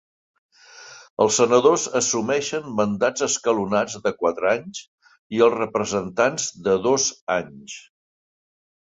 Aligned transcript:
Els 1.25 1.35
senadors 1.41 1.83
assumeixen 1.99 2.71
mandats 2.79 3.25
escalonats 3.27 3.97
de 4.07 4.13
quatre 4.23 4.49
anys 4.53 4.81
i 5.37 5.45
els 5.49 5.57
representants, 5.59 6.49
de 6.69 6.75
dos 6.87 7.07
anys. 7.37 7.77